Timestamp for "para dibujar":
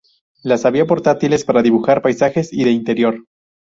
1.45-2.01